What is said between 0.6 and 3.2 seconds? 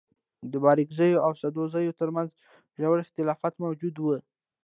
بارکزيو او سدوزيو تر منځ ژور